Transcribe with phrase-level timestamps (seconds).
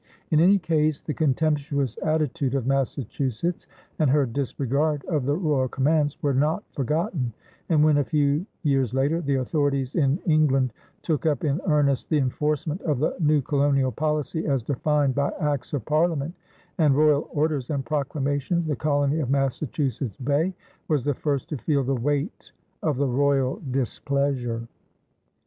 [0.31, 3.67] In any case, the contemptuous attitude of Massachusetts
[3.99, 7.31] and her disregard of the royal commands were not forgotten;
[7.69, 12.17] and when, a few years later, the authorities in England took up in earnest the
[12.17, 16.33] enforcement of the new colonial policy as defined by acts of Parliament
[16.79, 20.51] and royal orders and proclamations, the colony of Massachusetts Bay
[20.87, 24.67] was the first to feel the weight of the royal displeasure.